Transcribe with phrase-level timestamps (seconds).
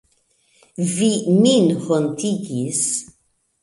[0.95, 1.11] Vi
[1.45, 2.85] min hontigis.